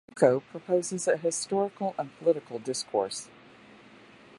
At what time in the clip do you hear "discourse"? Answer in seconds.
2.57-3.29